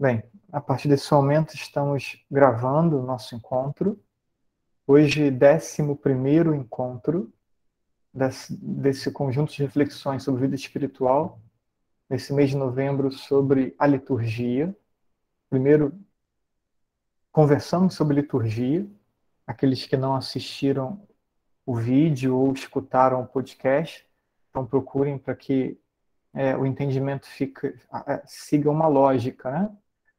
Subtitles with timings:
[0.00, 4.00] Bem, a partir desse momento estamos gravando o nosso encontro.
[4.86, 5.82] Hoje, 11
[6.54, 7.32] encontro
[8.14, 11.40] desse, desse conjunto de reflexões sobre vida espiritual,
[12.08, 14.72] nesse mês de novembro, sobre a liturgia.
[15.50, 15.92] Primeiro,
[17.32, 18.88] conversamos sobre liturgia.
[19.48, 21.04] Aqueles que não assistiram
[21.66, 24.08] o vídeo ou escutaram o podcast,
[24.48, 25.76] então procurem para que
[26.32, 27.26] é, o entendimento
[28.06, 29.76] é, siga uma lógica, né?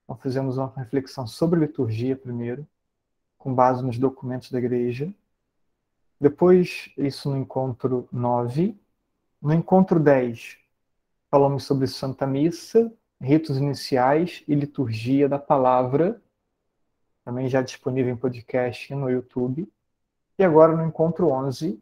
[0.10, 2.68] Então fizemos uma reflexão sobre liturgia primeiro,
[3.38, 5.14] com base nos documentos da igreja.
[6.20, 8.76] Depois, isso no encontro 9.
[9.40, 10.58] No encontro 10,
[11.30, 12.92] falamos sobre Santa Missa,
[13.22, 16.20] ritos iniciais e liturgia da palavra,
[17.24, 19.72] também já disponível em podcast no YouTube.
[20.40, 21.80] E agora, no encontro 11,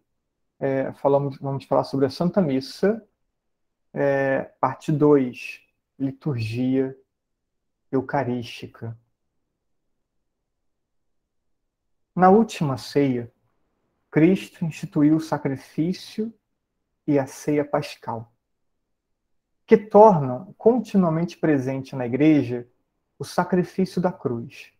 [0.59, 3.01] é, falamos, vamos falar sobre a Santa Missa,
[3.93, 5.61] é, parte 2,
[5.97, 6.93] liturgia
[7.91, 8.97] eucarística.
[12.15, 13.31] Na última ceia,
[14.09, 16.33] Cristo instituiu o sacrifício
[17.05, 18.33] e a ceia pascal,
[19.65, 22.67] que tornam continuamente presente na igreja
[23.19, 24.71] o sacrifício da cruz.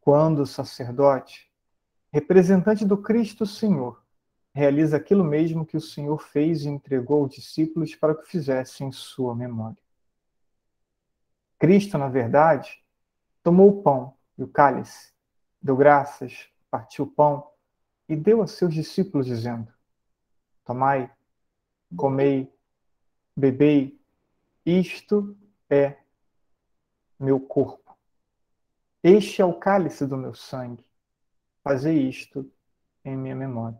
[0.00, 1.50] Quando o sacerdote,
[2.12, 4.02] representante do Cristo Senhor,
[4.52, 8.92] realiza aquilo mesmo que o Senhor fez e entregou aos discípulos para que fizessem em
[8.92, 9.89] sua memória.
[11.60, 12.82] Cristo, na verdade,
[13.42, 15.12] tomou o pão e o cálice,
[15.60, 17.50] deu graças, partiu o pão
[18.08, 19.70] e deu a seus discípulos, dizendo:
[20.64, 21.12] Tomai,
[21.94, 22.50] comei,
[23.36, 24.00] bebei,
[24.64, 25.36] isto
[25.68, 25.98] é
[27.18, 27.94] meu corpo.
[29.02, 30.84] Este é o cálice do meu sangue.
[31.62, 32.50] Fazei isto
[33.04, 33.78] em minha memória.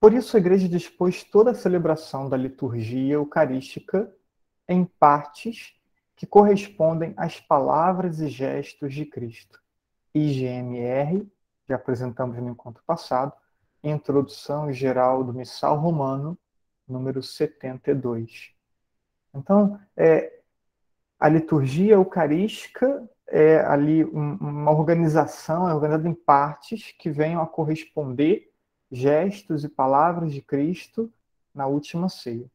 [0.00, 4.10] Por isso, a igreja dispôs toda a celebração da liturgia eucarística
[4.66, 5.78] em partes
[6.22, 9.60] que correspondem às palavras e gestos de Cristo.
[10.14, 11.28] IGMR,
[11.66, 13.32] que apresentamos no encontro passado,
[13.82, 16.38] Introdução Geral do Missal Romano,
[16.86, 18.52] número 72.
[19.34, 20.32] Então, é,
[21.18, 27.48] a liturgia eucarística é ali um, uma organização, é organizada em partes que venham a
[27.48, 28.48] corresponder
[28.92, 31.12] gestos e palavras de Cristo
[31.52, 32.48] na última ceia.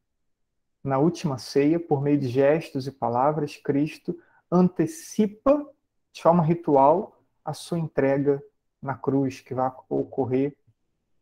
[0.82, 4.18] Na última ceia, por meio de gestos e palavras, Cristo
[4.50, 5.66] antecipa
[6.12, 8.42] de forma ritual a sua entrega
[8.80, 10.56] na cruz, que vai ocorrer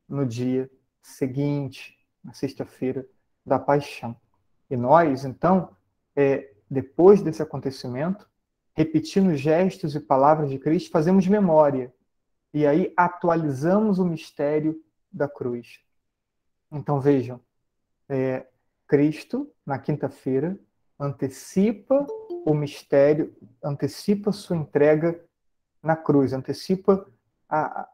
[0.08, 0.70] no dia
[1.02, 3.06] seguinte, na sexta-feira
[3.44, 4.16] da paixão.
[4.68, 5.74] E nós, então,
[6.14, 8.28] é, depois desse acontecimento,
[8.74, 11.94] repetindo gestos e palavras de Cristo, fazemos memória.
[12.52, 15.80] E aí atualizamos o mistério da cruz.
[16.70, 17.40] Então vejam,
[18.08, 18.46] é,
[18.86, 20.58] Cristo, na quinta-feira,
[20.98, 22.06] antecipa
[22.44, 25.20] o mistério, antecipa sua entrega
[25.82, 27.06] na cruz, antecipa
[27.48, 27.88] a,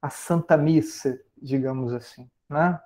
[0.00, 2.80] a Santa Missa, digamos assim, né?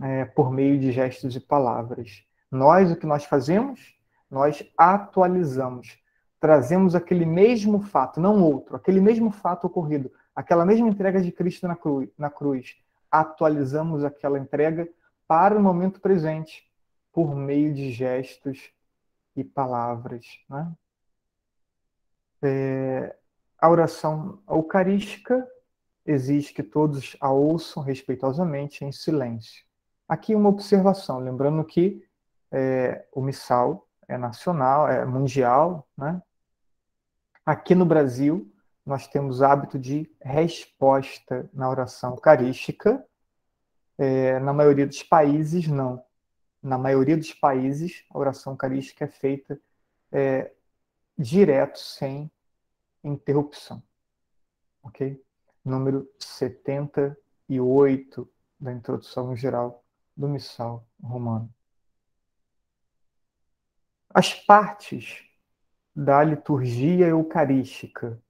[0.00, 2.22] É, por meio de gestos e palavras.
[2.50, 3.96] Nós, o que nós fazemos?
[4.30, 5.98] Nós atualizamos,
[6.38, 11.66] trazemos aquele mesmo fato, não outro, aquele mesmo fato ocorrido, aquela mesma entrega de Cristo
[11.66, 12.76] na cruz, na cruz.
[13.10, 14.88] Atualizamos aquela entrega
[15.26, 16.67] para o momento presente
[17.12, 18.70] por meio de gestos
[19.34, 20.26] e palavras.
[20.48, 20.72] Né?
[22.42, 23.16] É,
[23.58, 25.46] a oração eucarística
[26.06, 29.64] exige que todos a ouçam respeitosamente em silêncio.
[30.08, 32.02] Aqui uma observação, lembrando que
[32.50, 36.22] é, o missal é nacional, é mundial, né?
[37.44, 38.50] Aqui no Brasil,
[38.84, 43.04] nós temos hábito de resposta na oração eucarística.
[43.98, 46.02] É, na maioria dos países, não
[46.68, 49.58] na maioria dos países, a oração eucarística é feita
[50.12, 50.52] é,
[51.16, 52.30] direto, sem
[53.02, 53.82] interrupção.
[54.82, 55.24] Ok?
[55.64, 58.30] Número 78
[58.60, 59.82] da introdução geral
[60.14, 61.50] do Missal Romano.
[64.10, 65.24] As partes
[65.96, 68.22] da liturgia eucarística.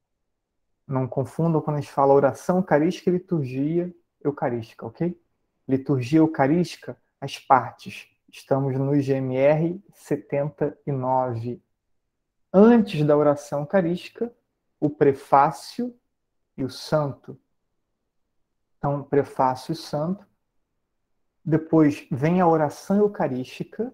[0.86, 3.94] Não confundam quando a gente fala oração eucarística e liturgia
[4.24, 5.20] eucarística, ok?
[5.68, 11.62] Liturgia eucarística, as partes Estamos no GMR 79.
[12.52, 14.30] Antes da oração eucarística,
[14.78, 15.98] o prefácio
[16.54, 17.40] e o santo.
[18.76, 20.26] Então, prefácio e santo.
[21.42, 23.92] Depois vem a oração eucarística,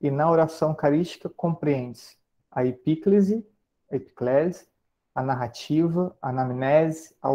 [0.00, 2.16] e na oração eucarística compreende-se
[2.50, 3.46] a epíclese,
[3.90, 4.66] a epiclese,
[5.14, 7.30] a narrativa, a anamnese, a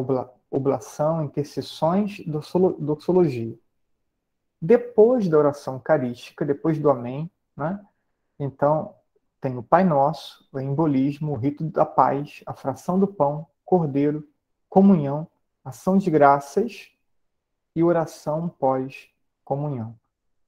[0.50, 3.56] oblação, intercessões, doxologia.
[4.62, 7.84] Depois da oração eucarística, depois do Amém, né?
[8.38, 8.94] então
[9.40, 14.28] tem o Pai Nosso, o embolismo, o rito da paz, a fração do pão, cordeiro,
[14.68, 15.28] comunhão,
[15.64, 16.92] ação de graças
[17.76, 19.98] e oração pós-comunhão.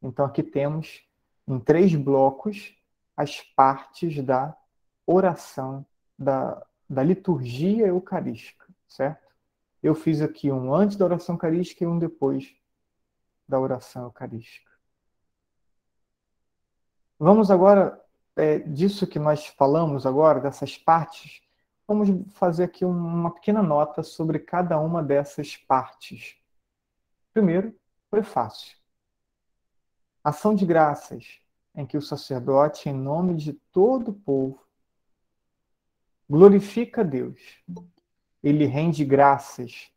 [0.02, 1.04] Então aqui temos
[1.48, 2.75] em três blocos
[3.16, 4.56] as partes da
[5.06, 5.86] oração,
[6.18, 9.31] da, da liturgia eucarística, certo?
[9.81, 12.54] Eu fiz aqui um antes da oração eucarística e um depois
[13.51, 14.71] da oração eucarística.
[17.19, 18.01] Vamos agora,
[18.36, 21.42] é, disso que nós falamos agora, dessas partes,
[21.86, 26.38] vamos fazer aqui uma pequena nota sobre cada uma dessas partes.
[27.33, 27.77] Primeiro,
[28.09, 28.77] prefácio.
[30.24, 31.42] Ação de graças,
[31.75, 34.65] em que o sacerdote, em nome de todo o povo,
[36.30, 37.62] glorifica Deus.
[38.42, 39.92] Ele rende graças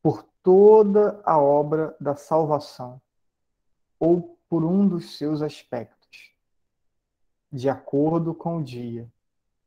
[0.00, 2.98] por toda a obra da salvação,
[4.00, 6.32] ou por um dos seus aspectos,
[7.52, 9.06] de acordo com o dia,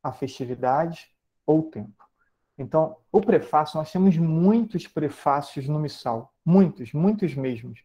[0.01, 2.03] a festividade ou o tempo.
[2.57, 7.83] Então, o prefácio, nós temos muitos prefácios no missal, muitos, muitos mesmos.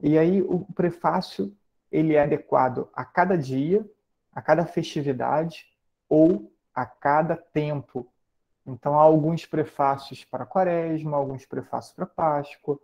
[0.00, 1.56] E aí o prefácio
[1.88, 3.88] ele é adequado a cada dia,
[4.32, 5.68] a cada festividade
[6.08, 8.12] ou a cada tempo.
[8.68, 12.78] Então há alguns prefácios para Quaresma, alguns prefácios para Páscoa,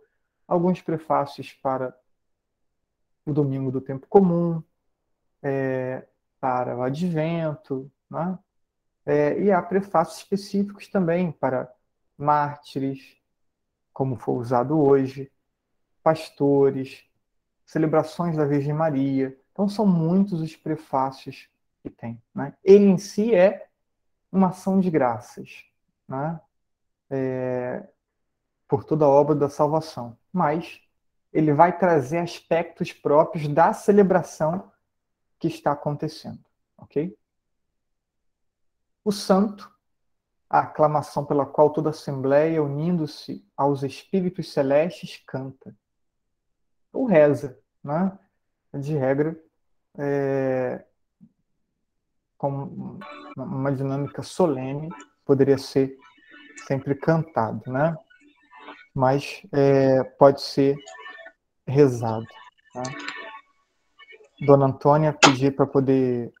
[0.47, 1.95] alguns prefácios para
[3.23, 4.63] o Domingo do Tempo Comum,
[5.43, 6.07] é,
[6.39, 8.37] para o Advento, né?
[9.05, 11.71] É, e há prefácios específicos também para
[12.17, 13.17] mártires,
[13.93, 15.31] como foi usado hoje,
[16.01, 17.05] pastores,
[17.63, 19.39] celebrações da Virgem Maria.
[19.51, 21.47] Então, são muitos os prefácios
[21.83, 22.19] que tem.
[22.33, 22.55] Né?
[22.63, 23.67] Ele em si é
[24.31, 25.65] uma ação de graças
[26.07, 26.39] né?
[27.09, 27.87] É,
[28.67, 30.17] por toda a obra da salvação.
[30.31, 30.81] Mas
[31.31, 34.71] ele vai trazer aspectos próprios da celebração
[35.39, 36.43] que está acontecendo.
[36.77, 37.17] Ok?
[39.03, 39.75] O santo
[40.49, 45.75] a aclamação pela qual toda a Assembleia, unindo-se aos Espíritos Celestes, canta
[46.93, 48.17] ou reza, né?
[48.73, 49.37] De regra,
[49.97, 50.85] é,
[52.37, 52.99] com
[53.35, 54.89] uma dinâmica solene,
[55.25, 55.97] poderia ser
[56.67, 57.97] sempre cantado, né?
[58.93, 60.77] Mas é, pode ser
[61.67, 62.25] rezado.
[62.73, 62.83] Tá?
[64.45, 66.31] Dona Antônia pedir para poder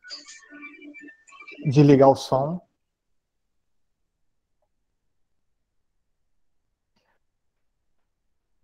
[1.65, 2.61] desligar o som.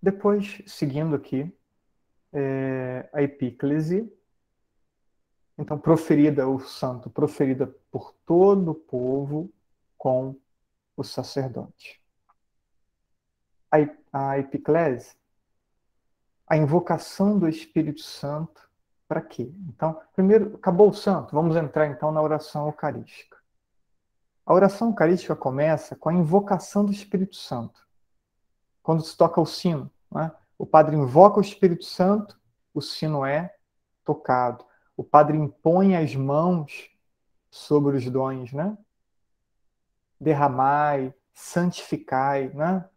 [0.02, 1.52] Depois, seguindo aqui,
[2.34, 4.12] é, a epíclese.
[5.58, 9.52] Então, proferida o santo, proferida por todo o povo
[10.02, 10.36] com
[10.98, 12.02] o sacerdote.
[14.12, 15.16] A, epiclese,
[16.48, 18.68] a invocação do Espírito Santo,
[19.08, 19.54] para quê?
[19.70, 23.38] Então, primeiro, acabou o santo, vamos entrar então na oração eucarística.
[24.44, 27.88] A oração eucarística começa com a invocação do Espírito Santo.
[28.82, 30.32] Quando se toca o sino, né?
[30.58, 32.42] O padre invoca o Espírito Santo,
[32.74, 33.56] o sino é
[34.04, 34.66] tocado.
[34.98, 36.90] O padre impõe as mãos
[37.52, 38.76] sobre os dons, né?
[40.22, 42.88] Derramai, santificai, né?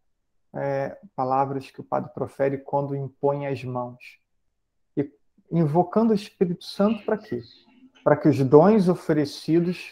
[0.52, 4.20] É, palavras que o padre profere quando impõe as mãos.
[4.94, 5.10] E
[5.50, 7.40] invocando o Espírito Santo para quê?
[8.04, 9.90] Para que os dons oferecidos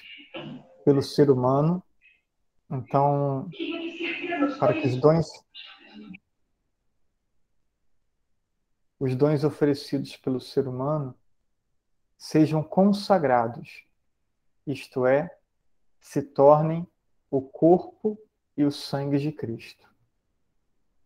[0.84, 1.82] pelo ser humano,
[2.70, 3.48] então,
[4.58, 5.26] para que os dons
[9.00, 11.12] os dons oferecidos pelo ser humano
[12.16, 13.84] sejam consagrados,
[14.64, 15.28] isto é,
[16.00, 16.86] se tornem
[17.32, 18.18] o corpo
[18.54, 19.88] e o sangue de Cristo.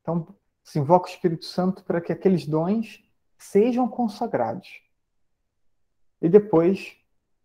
[0.02, 0.26] Então,
[0.64, 4.83] se invoca o Espírito Santo para que aqueles dons sejam consagrados.
[6.21, 6.97] E depois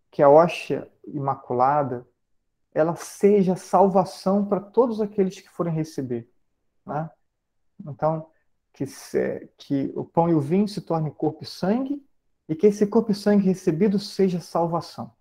[0.09, 2.07] que a hóstia imaculada
[2.73, 6.27] ela seja salvação para todos aqueles que forem receber.
[6.83, 7.07] Né?
[7.85, 8.31] Então,
[8.73, 12.03] que, se, que o pão e o vinho se tornem corpo e sangue,
[12.49, 15.13] e que esse corpo e sangue recebido seja salvação.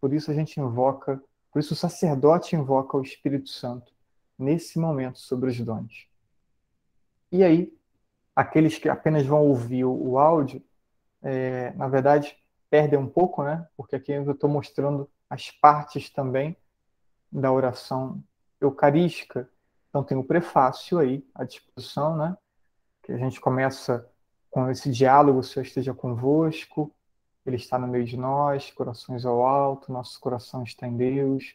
[0.00, 1.22] Por isso a gente invoca,
[1.56, 3.90] por isso o sacerdote invoca o Espírito Santo
[4.38, 6.06] nesse momento sobre os dons.
[7.32, 7.74] E aí,
[8.34, 10.62] aqueles que apenas vão ouvir o, áudio,
[11.22, 12.36] é, na verdade,
[12.68, 13.66] perdem um pouco, né?
[13.74, 16.54] Porque aqui eu estou mostrando as partes também
[17.32, 18.22] da oração
[18.60, 19.48] eucarística.
[19.88, 22.36] Então tem o prefácio aí à disposição, né?
[23.02, 24.06] que a gente começa
[24.50, 26.94] com esse diálogo, o Senhor esteja convosco,
[27.46, 31.54] Ele está no meio de nós, corações ao alto, nosso coração está em Deus,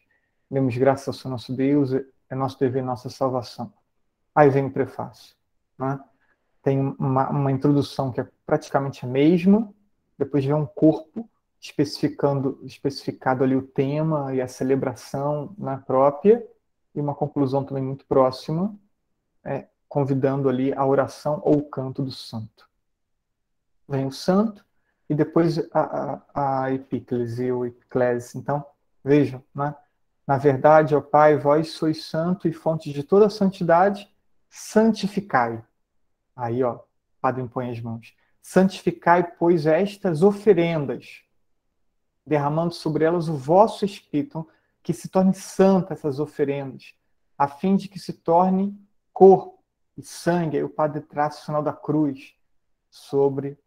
[0.49, 3.73] demos graças ao nosso Deus, é nosso dever, nossa salvação.
[4.33, 5.35] Aí vem o prefácio.
[5.77, 5.99] Né?
[6.63, 9.69] Tem uma, uma introdução que é praticamente a mesma,
[10.17, 11.29] depois vem um corpo
[11.59, 16.45] especificando, especificado ali o tema e a celebração na própria,
[16.95, 18.73] e uma conclusão também muito próxima,
[19.43, 22.69] é, convidando ali a oração ou o canto do santo.
[23.87, 24.65] Vem o santo
[25.11, 27.65] e depois a, a, a epíclese ou.
[28.33, 28.65] Então,
[29.03, 29.75] vejam, né?
[30.25, 34.09] Na verdade, ó Pai, vós sois santo e fonte de toda santidade,
[34.49, 35.61] santificai.
[36.33, 36.79] Aí, ó,
[37.19, 38.15] Padre impõe as mãos.
[38.41, 41.23] Santificai, pois, estas oferendas,
[42.25, 44.47] derramando sobre elas o vosso Espírito,
[44.81, 46.95] que se tornem santas essas oferendas,
[47.37, 48.79] a fim de que se torne
[49.11, 49.61] corpo
[49.97, 50.55] e sangue.
[50.55, 52.33] Aí o Padre traça o sinal da cruz
[52.89, 53.59] sobre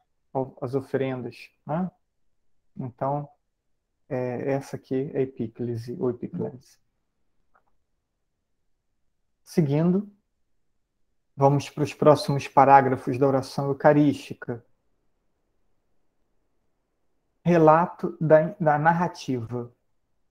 [0.61, 1.51] as oferendas.
[1.67, 1.91] Né?
[2.77, 3.29] Então,
[4.09, 6.79] é, essa aqui é a epíclese ou epiclese.
[9.43, 10.11] Seguindo,
[11.37, 14.65] vamos para os próximos parágrafos da oração eucarística.
[17.45, 19.73] Relato da, da narrativa.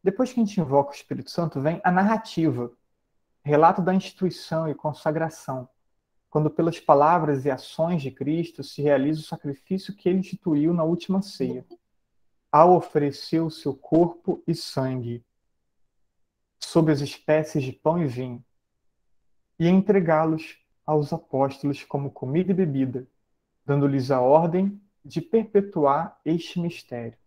[0.04, 2.72] Depois que a gente invoca o Espírito Santo, vem a narrativa,
[3.44, 5.70] relato da instituição e consagração,
[6.34, 10.84] quando pelas palavras e ações de Cristo se realiza o sacrifício que ele instituiu na
[10.84, 11.64] última ceia
[12.52, 15.24] ao oferecer o seu corpo e sangue
[16.60, 18.44] sob as espécies de pão e vinho,
[19.60, 23.08] e entregá-los aos apóstolos como comida e bebida,
[23.64, 27.18] dando-lhes a ordem de perpetuar este mistério.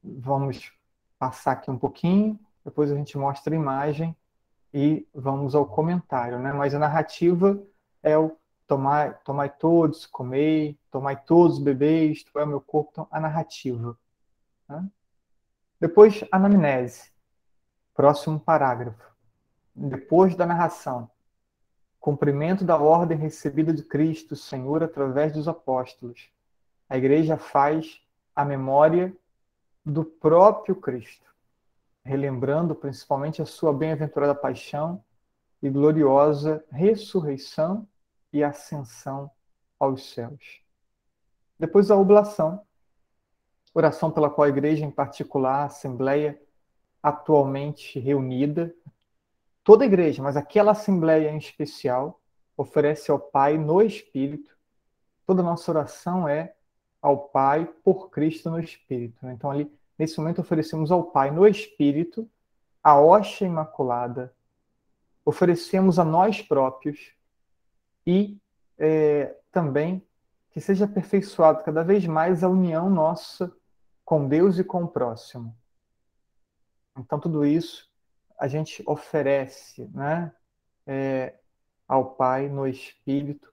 [0.00, 0.72] Vamos
[1.18, 4.16] passar aqui um pouquinho, depois a gente mostra a imagem
[4.78, 6.52] e vamos ao comentário, né?
[6.52, 7.58] Mas a narrativa
[8.02, 13.08] é o tomai, tomai todos, comei, tomai todos, bebeis, tu é o meu corpo, então,
[13.10, 13.96] a narrativa.
[14.68, 14.86] Né?
[15.80, 17.10] Depois, anamnese,
[17.94, 19.02] próximo parágrafo.
[19.74, 21.10] Depois da narração,
[21.98, 26.28] cumprimento da ordem recebida de Cristo, Senhor, através dos apóstolos.
[26.86, 28.02] A igreja faz
[28.34, 29.10] a memória
[29.82, 31.34] do próprio Cristo,
[32.06, 35.04] relembrando principalmente a sua bem-aventurada paixão
[35.60, 37.86] e gloriosa ressurreição
[38.32, 39.30] e ascensão
[39.78, 40.60] aos céus.
[41.58, 42.62] Depois a oblação,
[43.74, 46.40] oração pela qual a igreja, em particular, a Assembleia,
[47.02, 48.74] atualmente reunida,
[49.64, 52.20] toda a igreja, mas aquela Assembleia em especial,
[52.56, 54.56] oferece ao Pai no Espírito.
[55.26, 56.54] Toda nossa oração é
[57.02, 59.26] ao Pai por Cristo no Espírito.
[59.28, 62.28] Então, ali, nesse momento, oferecemos ao Pai no Espírito
[62.82, 64.32] a hóstia imaculada,
[65.24, 67.12] oferecemos a nós próprios
[68.06, 68.38] e
[68.78, 70.06] é, também
[70.50, 73.52] que seja aperfeiçoado cada vez mais a união nossa
[74.04, 75.54] com Deus e com o próximo.
[76.96, 77.90] Então, tudo isso
[78.38, 80.32] a gente oferece né,
[80.86, 81.34] é,
[81.88, 83.52] ao Pai no Espírito,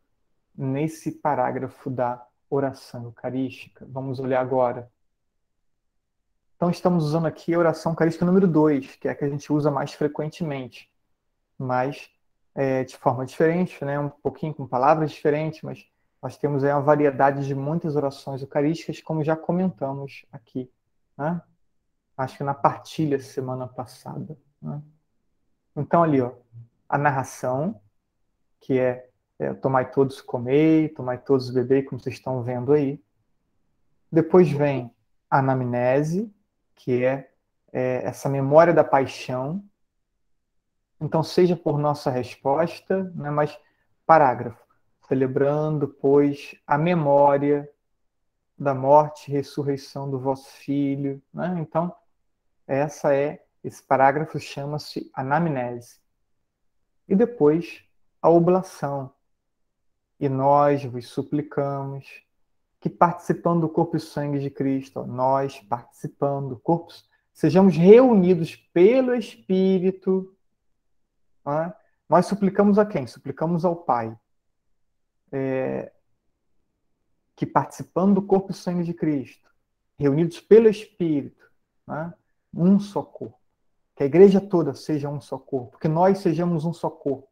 [0.55, 3.85] nesse parágrafo da oração eucarística.
[3.89, 4.92] Vamos olhar agora.
[6.55, 9.51] Então, estamos usando aqui a oração eucarística número 2, que é a que a gente
[9.51, 10.89] usa mais frequentemente.
[11.57, 12.09] Mas
[12.55, 13.99] é, de forma diferente, né?
[13.99, 15.85] um pouquinho com palavras diferentes, mas
[16.21, 20.71] nós temos aí uma variedade de muitas orações eucarísticas, como já comentamos aqui.
[21.17, 21.41] Né?
[22.15, 24.37] Acho que na partilha semana passada.
[24.61, 24.81] Né?
[25.75, 26.31] Então, ali, ó,
[26.87, 27.81] a narração,
[28.59, 33.03] que é, é tomai todos comei, tomai todos bebei, como vocês estão vendo aí.
[34.11, 34.93] Depois vem
[35.29, 36.31] a anamnese,
[36.75, 37.29] que é,
[37.71, 39.63] é essa memória da paixão,
[41.03, 43.59] então, seja por nossa resposta, né, mas
[44.05, 44.57] parágrafo,
[45.05, 47.69] celebrando, pois, a memória
[48.57, 51.21] da morte e ressurreição do vosso Filho.
[51.33, 51.57] Né?
[51.59, 51.93] Então,
[52.65, 55.99] essa é, esse parágrafo chama-se anamnese.
[57.05, 57.83] E depois,
[58.21, 59.13] a oblação.
[60.17, 62.23] E nós vos suplicamos
[62.83, 66.93] que participando do corpo e sangue de Cristo, nós participando do corpo,
[67.33, 70.35] sejamos reunidos pelo Espírito
[71.45, 71.73] né?
[72.07, 73.05] Nós suplicamos a quem?
[73.07, 74.17] Suplicamos ao Pai.
[75.31, 75.91] É,
[77.35, 79.49] que participando do corpo e sangue de Cristo,
[79.97, 81.49] reunidos pelo Espírito,
[81.87, 82.13] né?
[82.53, 83.39] um só corpo.
[83.95, 87.27] Que a igreja toda seja um só corpo, que nós sejamos um só corpo,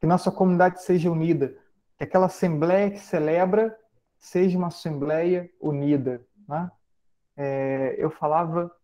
[0.00, 1.54] que nossa comunidade seja unida,
[1.98, 3.78] que aquela assembleia que celebra
[4.22, 6.24] seja uma assembleia unida.
[6.48, 6.70] Né?
[7.36, 8.74] É, eu falava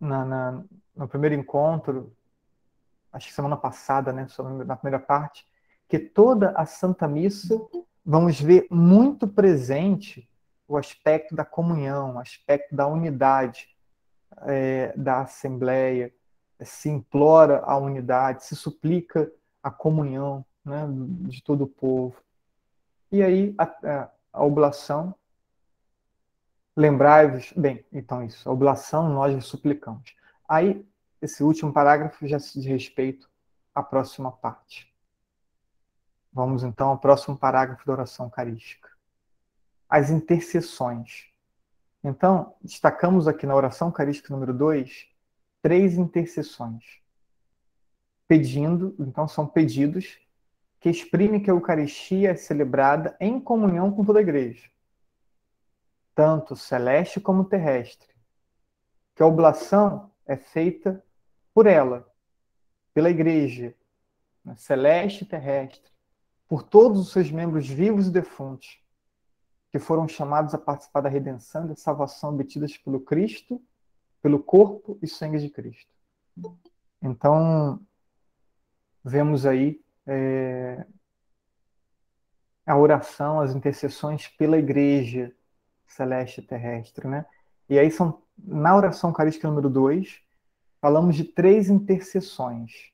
[0.00, 0.64] na, na,
[0.96, 2.12] no primeiro encontro
[3.12, 4.26] acho que semana passada, né,
[4.66, 5.46] na primeira parte,
[5.88, 7.58] que toda a Santa Missa
[8.04, 10.28] vamos ver muito presente
[10.66, 13.68] o aspecto da comunhão, o aspecto da unidade
[14.42, 16.12] é, da Assembleia,
[16.62, 19.30] se implora a unidade, se suplica
[19.62, 20.86] a comunhão né,
[21.28, 22.16] de todo o povo.
[23.10, 25.14] E aí a, a, a oblação
[26.78, 30.14] Lembrai-vos, bem, então isso, a oblação nós suplicamos.
[30.48, 30.86] Aí,
[31.20, 33.28] esse último parágrafo já se diz respeito
[33.74, 34.88] à próxima parte.
[36.32, 38.88] Vamos então ao próximo parágrafo da oração eucarística.
[39.88, 41.24] As intercessões.
[42.04, 45.08] Então, destacamos aqui na oração eucarística número 2
[45.60, 46.84] três intercessões.
[48.28, 50.20] Pedindo, então são pedidos
[50.80, 54.70] que exprimem que a Eucaristia é celebrada em comunhão com toda a igreja,
[56.14, 58.08] tanto celeste como terrestre.
[59.14, 61.04] Que a oblação é feita
[61.52, 62.08] por ela,
[62.94, 63.74] pela igreja,
[64.44, 65.90] né, celeste e terrestre,
[66.46, 68.80] por todos os seus membros vivos e defuntos,
[69.70, 73.60] que foram chamados a participar da redenção e da salvação obtidas pelo Cristo,
[74.22, 75.92] pelo corpo e sangue de Cristo.
[77.02, 77.80] Então,
[79.04, 80.86] vemos aí é,
[82.66, 85.32] a oração, as intercessões pela igreja
[85.86, 87.24] celeste e terrestre, né?
[87.68, 90.20] E aí são, na oração eucarística número 2,
[90.80, 92.92] falamos de três intercessões.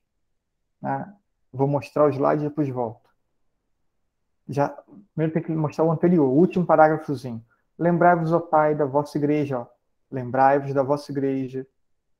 [0.83, 1.15] Né?
[1.53, 3.09] Vou mostrar o slide e depois volto.
[4.49, 4.69] Já,
[5.15, 7.45] primeiro tem que mostrar o anterior, o último parágrafozinho.
[7.79, 9.67] Lembrai-vos, ó Pai, da vossa igreja.
[10.11, 11.67] Lembrai-vos da vossa igreja,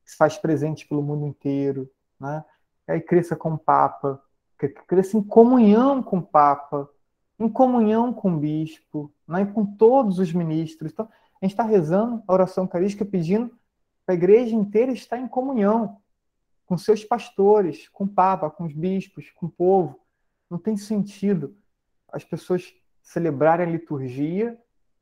[0.05, 2.45] que se faz presente pelo mundo inteiro, né?
[2.89, 4.23] E aí cresça com o Papa,
[4.59, 6.89] que cresça em comunhão com o Papa,
[7.39, 10.93] em comunhão com o bispo, né, com todos os ministros.
[10.93, 11.09] Então,
[11.41, 13.51] a gente está rezando a oração eucarística pedindo
[14.05, 15.99] para a igreja inteira estar em comunhão
[16.67, 19.99] com seus pastores, com o Papa, com os bispos, com o povo.
[20.49, 21.57] Não tem sentido
[22.11, 24.59] as pessoas celebrarem a liturgia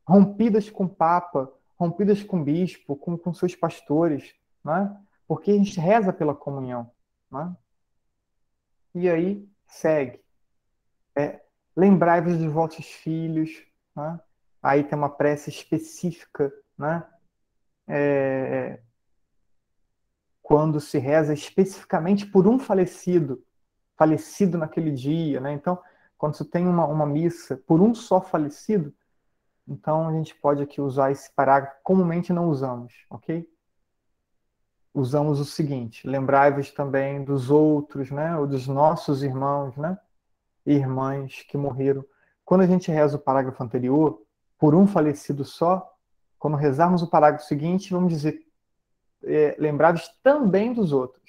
[0.06, 4.97] rompidas com o Papa, rompidas com o bispo, com, com seus pastores, né?
[5.26, 6.90] porque a gente reza pela comunhão.
[7.30, 7.54] Né?
[8.94, 10.20] E aí segue.
[11.16, 11.40] É,
[11.76, 13.50] Lembrai-vos dos vossos filhos.
[13.96, 14.20] Né?
[14.62, 16.52] Aí tem uma prece específica.
[16.76, 17.04] Né?
[17.88, 18.80] É,
[20.43, 23.43] quando se reza especificamente por um falecido,
[23.97, 25.40] falecido naquele dia.
[25.40, 25.52] Né?
[25.52, 25.80] Então,
[26.19, 28.95] quando se tem uma, uma missa por um só falecido,
[29.67, 33.49] então a gente pode aqui usar esse parágrafo, comumente não usamos, ok?
[34.95, 39.99] Usamos o seguinte: lembrai-vos também dos outros, né, ou dos nossos irmãos, né,
[40.67, 42.05] e irmãs que morreram.
[42.45, 44.23] Quando a gente reza o parágrafo anterior,
[44.59, 45.91] por um falecido só,
[46.39, 48.47] quando rezarmos o parágrafo seguinte, vamos dizer:
[49.25, 51.23] é, lembrai-vos também dos outros.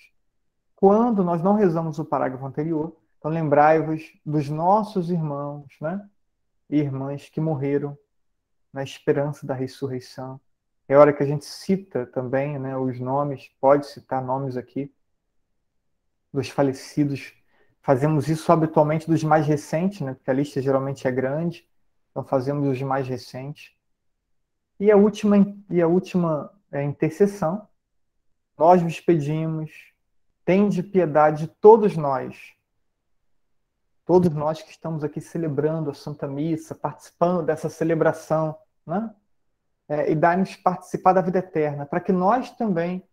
[0.76, 6.06] Quando nós não rezamos o parágrafo anterior, então lembrai-vos dos nossos irmãos, né,
[6.70, 7.98] e irmãs que morreram
[8.72, 10.42] na esperança da ressurreição
[10.94, 14.94] é hora que a gente cita também né, os nomes, pode citar nomes aqui
[16.32, 17.34] dos falecidos.
[17.82, 21.68] Fazemos isso habitualmente dos mais recentes, né, porque a lista geralmente é grande,
[22.12, 23.74] então fazemos os mais recentes.
[24.80, 25.36] E a última,
[25.70, 27.68] e a última é, intercessão,
[28.58, 29.72] nós vos pedimos,
[30.46, 32.54] tende piedade de todos nós,
[34.06, 39.14] todos nós que estamos aqui celebrando a Santa Missa, participando dessa celebração, né?
[39.94, 43.08] É, e dar-nos participar da vida eterna, para que nós também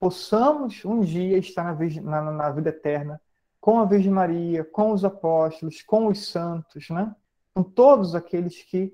[0.00, 3.20] possamos um dia estar na, na, na, vida eterna
[3.60, 7.14] com a Virgem Maria, com os apóstolos, com os santos, né?
[7.54, 8.92] com todos aqueles que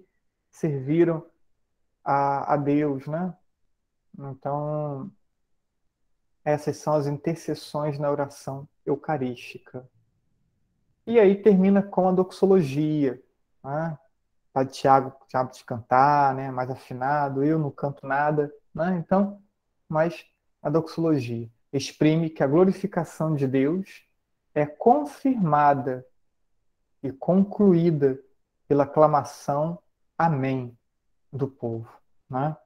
[0.51, 1.25] serviram
[2.05, 3.07] a, a Deus.
[3.07, 3.35] Né?
[4.19, 5.11] Então,
[6.45, 9.89] essas são as intercessões na oração eucarística.
[11.07, 13.23] E aí termina com a doxologia.
[13.63, 13.99] Né?
[14.55, 16.49] Padre Tiago sabe de cantar, né?
[16.49, 18.55] mais afinado, eu não canto nada.
[18.73, 18.97] Né?
[19.05, 19.43] Então,
[19.89, 20.25] mas
[20.63, 24.05] a doxologia exprime que a glorificação de Deus
[24.55, 26.07] é confirmada
[27.03, 28.17] e concluída
[28.69, 29.83] pela aclamação
[30.17, 30.79] Amém
[31.33, 31.93] do povo.
[32.31, 32.57] Né?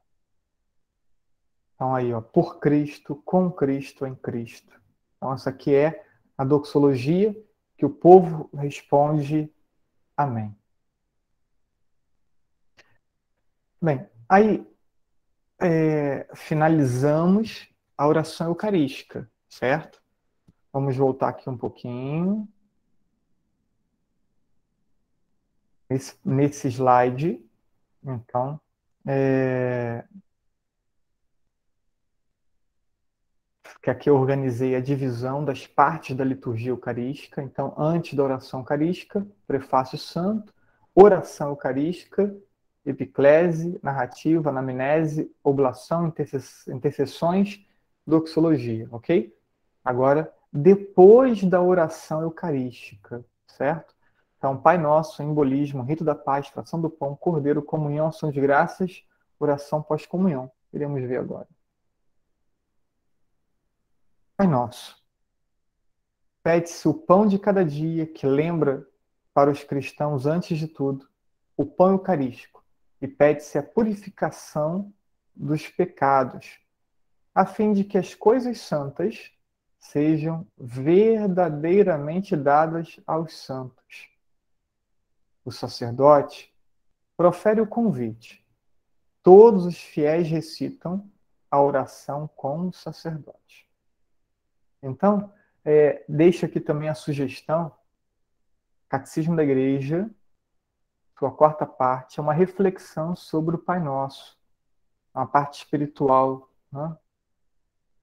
[1.74, 4.79] Então aí, ó, por Cristo, com Cristo, em Cristo.
[5.16, 6.05] Então essa aqui é
[6.37, 7.35] a doxologia
[7.79, 9.51] que o povo responde
[10.14, 10.58] Amém.
[13.81, 14.67] Bem, aí
[15.61, 20.03] é, finalizamos a oração eucarística, certo?
[20.73, 22.49] Vamos voltar aqui um pouquinho.
[25.88, 27.41] Nesse, nesse slide,
[28.03, 28.61] então,
[29.07, 30.05] é,
[33.81, 37.41] que aqui eu organizei a divisão das partes da liturgia eucarística.
[37.41, 40.53] Então, antes da oração eucarística, prefácio santo,
[40.97, 42.37] oração eucarística
[42.88, 46.12] epiclese, narrativa, anamnese, oblação,
[46.68, 47.64] intercessões,
[48.07, 49.37] doxologia, ok?
[49.85, 53.94] Agora, depois da oração eucarística, certo?
[54.38, 59.05] Então, Pai Nosso, embolismo, rito da paz, fração do pão, cordeiro, comunhão, ação de graças,
[59.38, 60.51] oração pós-comunhão.
[60.72, 61.48] Iremos ver agora.
[64.37, 64.96] Pai nosso,
[66.44, 68.87] pede-se o pão de cada dia que lembra
[69.35, 71.09] para os cristãos, antes de tudo,
[71.57, 72.58] o pão eucarístico
[73.00, 74.92] e pede-se a purificação
[75.34, 76.58] dos pecados,
[77.34, 79.30] a fim de que as coisas santas
[79.78, 84.08] sejam verdadeiramente dadas aos santos.
[85.44, 86.52] O sacerdote
[87.16, 88.44] profere o convite.
[89.22, 91.08] Todos os fiéis recitam
[91.50, 93.68] a oração com o sacerdote.
[94.82, 95.32] Então,
[95.64, 97.74] é, deixo aqui também a sugestão,
[98.88, 100.08] Catecismo da Igreja,
[101.18, 104.38] sua quarta parte, é uma reflexão sobre o Pai Nosso,
[105.12, 106.48] uma parte espiritual.
[106.70, 106.96] Né?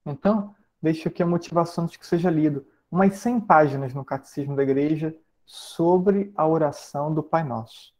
[0.05, 2.67] Então, deixo aqui a motivação de que seja lido.
[2.91, 7.95] Umas 100 páginas no Catecismo da Igreja sobre a oração do Pai Nosso.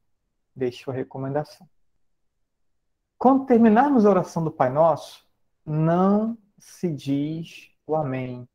[0.54, 1.68] Deixo a recomendação.
[3.18, 5.26] Quando terminarmos a oração do Pai Nosso,
[5.66, 8.48] não se diz o Amém.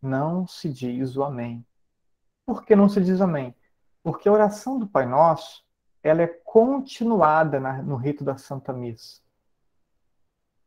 [0.00, 1.66] Não se diz o Amém.
[2.46, 3.52] Por que não se diz Amém?
[4.00, 5.64] Porque a oração do Pai Nosso
[6.02, 9.20] ela é continuada na, no rito da Santa Missa.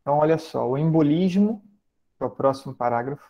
[0.02, 1.64] Então, olha só, o embolismo,
[2.18, 3.30] que é o próximo parágrafo,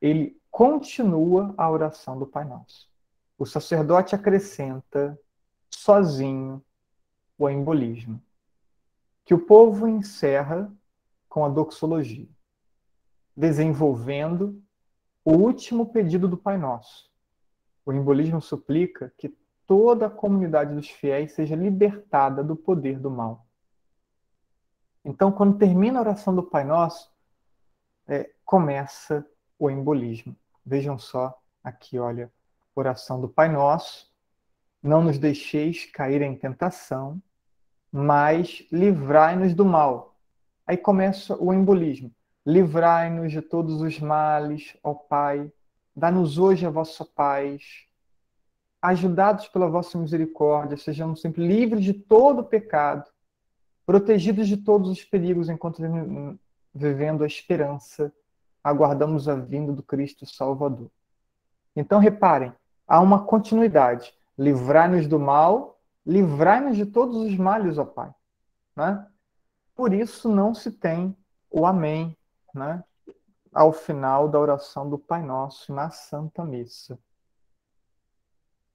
[0.00, 2.88] ele continua a oração do Pai Nosso.
[3.38, 5.18] O sacerdote acrescenta
[5.70, 6.64] sozinho
[7.38, 8.22] o embolismo,
[9.24, 10.72] que o povo encerra
[11.28, 12.28] com a doxologia,
[13.36, 14.62] desenvolvendo
[15.24, 17.10] o último pedido do Pai Nosso.
[17.84, 19.34] O embolismo suplica que
[19.66, 23.46] toda a comunidade dos fiéis seja libertada do poder do mal.
[25.04, 27.12] Então, quando termina a oração do Pai Nosso,
[28.06, 29.26] é, começa
[29.58, 30.36] o embolismo.
[30.64, 32.32] Vejam só aqui, olha,
[32.74, 34.12] oração do Pai Nosso.
[34.82, 37.22] Não nos deixeis cair em tentação,
[37.90, 40.16] mas livrai-nos do mal.
[40.66, 42.10] Aí começa o embolismo.
[42.46, 45.50] Livrai-nos de todos os males, ó Pai.
[45.96, 47.86] Dá-nos hoje a vossa paz
[48.84, 53.10] ajudados pela vossa misericórdia, sejamos sempre livres de todo pecado,
[53.86, 55.80] protegidos de todos os perigos enquanto
[56.74, 58.12] vivendo a esperança,
[58.62, 60.90] aguardamos a vinda do Cristo Salvador.
[61.74, 62.52] Então, reparem,
[62.86, 64.12] há uma continuidade.
[64.38, 68.14] Livrai-nos do mal, livrai-nos de todos os males, ó Pai.
[68.76, 69.06] Né?
[69.74, 71.16] Por isso não se tem
[71.50, 72.14] o Amém
[72.52, 72.84] né?
[73.50, 76.98] ao final da oração do Pai Nosso na Santa Missa.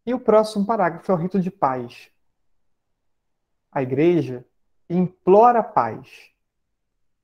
[0.06, 2.10] E o próximo parágrafo é o rito de paz.
[3.72, 4.46] A igreja
[4.90, 6.32] implora paz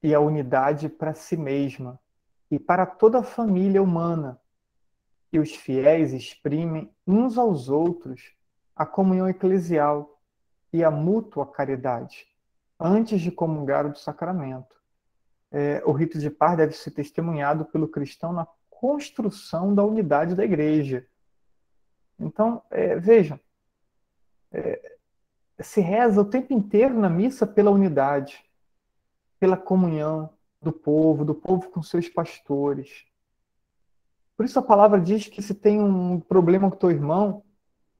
[0.04, 2.00] e a unidade para si mesma
[2.52, 4.40] e para toda a família humana.
[5.34, 8.36] E os fiéis exprimem uns aos outros
[8.76, 10.22] a comunhão eclesial
[10.72, 12.28] e a mútua caridade
[12.80, 14.76] antes de comungar do sacramento.
[15.52, 20.44] É, o rito de paz deve ser testemunhado pelo cristão na construção da unidade da
[20.44, 21.08] igreja
[22.20, 23.40] então, é, vejam,
[24.52, 24.98] é,
[25.60, 28.44] se reza o tempo inteiro na missa pela unidade,
[29.40, 30.30] pela comunhão
[30.62, 33.06] do povo, do povo com seus pastores.
[34.36, 37.44] Por isso a palavra diz que se tem um problema com teu irmão,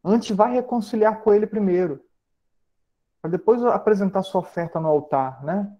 [0.04, 2.04] antes vai reconciliar com ele primeiro,
[3.22, 5.76] para depois apresentar sua oferta no altar, né?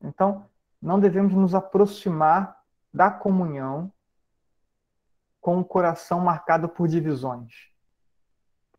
[0.00, 0.46] Então,
[0.80, 2.60] não devemos nos aproximar
[2.92, 3.92] da comunhão
[5.40, 7.75] com o coração marcado por divisões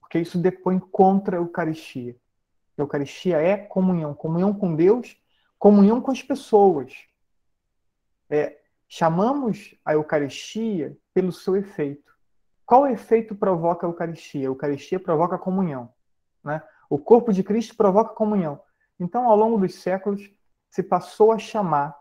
[0.08, 2.16] porque isso depõe contra a Eucaristia.
[2.78, 5.22] A Eucaristia é comunhão, comunhão com Deus,
[5.60, 6.94] comunhão com as pessoas.
[8.30, 12.16] É, chamamos a Eucaristia pelo seu efeito.
[12.66, 14.44] Qual efeito provoca a Eucaristia?
[14.44, 15.94] A Eucaristia provoca comunhão.
[16.42, 16.64] Né?
[16.90, 18.62] O corpo de Cristo provoca comunhão.
[18.98, 20.32] Então, ao longo dos séculos,
[20.70, 22.00] se passou a chamar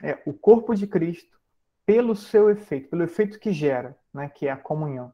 [0.00, 1.36] é, o corpo de Cristo
[1.84, 5.12] pelo seu efeito, pelo efeito que gera, né, que é a comunhão.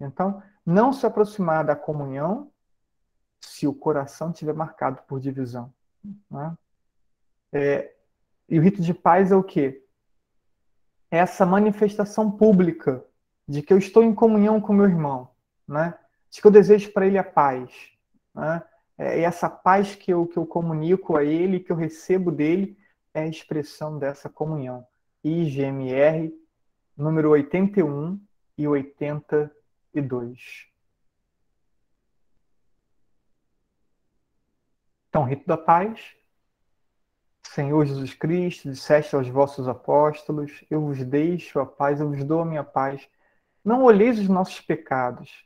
[0.00, 2.50] Então, não se aproximar da comunhão
[3.40, 5.72] se o coração estiver marcado por divisão.
[6.30, 6.56] Né?
[7.52, 7.94] É,
[8.48, 9.84] e o rito de paz é o quê?
[11.10, 13.04] É essa manifestação pública
[13.48, 15.30] de que eu estou em comunhão com meu irmão,
[15.66, 15.98] né?
[16.30, 17.70] de que eu desejo para ele a paz.
[18.32, 18.62] Né?
[18.96, 22.78] É essa paz que eu, que eu comunico a ele, que eu recebo dele,
[23.12, 24.86] é a expressão dessa comunhão.
[25.24, 26.32] IGMR,
[26.96, 28.20] número 81
[28.56, 29.50] e 80
[29.94, 30.70] e 2.
[35.08, 36.14] Então, rito da paz.
[37.42, 42.40] Senhor Jesus Cristo, disseste aos vossos apóstolos: Eu vos deixo a paz, eu vos dou
[42.40, 43.08] a minha paz.
[43.64, 45.44] Não olheis os nossos pecados,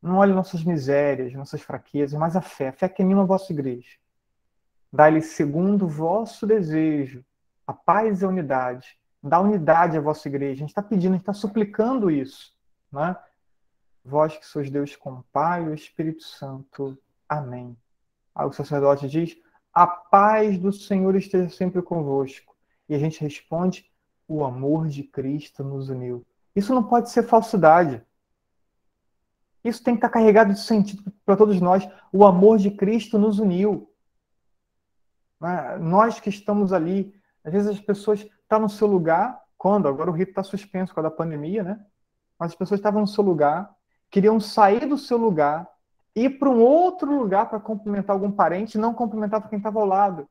[0.00, 3.52] não olhe nossas misérias, nossas fraquezas, mas a fé, a fé que anima a vossa
[3.52, 3.98] igreja.
[4.92, 7.24] dai-lhe segundo o vosso desejo,
[7.66, 8.98] a paz e a unidade.
[9.22, 10.54] Dá unidade à vossa igreja.
[10.54, 12.52] A gente está pedindo, a gente está suplicando isso.
[12.90, 13.16] Né?
[14.04, 16.98] Vós que sois Deus com Pai o Espírito Santo.
[17.28, 17.76] Amém.
[18.34, 19.36] Aí o sacerdote diz:
[19.72, 22.54] A paz do Senhor esteja sempre convosco.
[22.88, 23.90] E a gente responde:
[24.26, 26.26] O amor de Cristo nos uniu.
[26.54, 28.02] Isso não pode ser falsidade.
[29.64, 31.88] Isso tem que estar carregado de sentido para todos nós.
[32.12, 33.88] O amor de Cristo nos uniu.
[35.40, 35.78] Né?
[35.78, 39.86] Nós que estamos ali, às vezes as pessoas estão no seu lugar, quando?
[39.86, 41.86] Agora o rito está suspenso por causa da pandemia, né?
[42.38, 43.72] Mas as pessoas estavam no seu lugar,
[44.12, 45.66] queriam sair do seu lugar,
[46.14, 50.28] ir para um outro lugar para cumprimentar algum parente, não cumprimentar quem estava ao lado.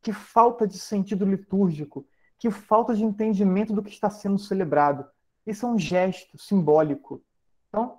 [0.00, 2.06] Que falta de sentido litúrgico,
[2.38, 5.04] que falta de entendimento do que está sendo celebrado.
[5.44, 7.20] Isso é um gesto simbólico.
[7.68, 7.98] Então,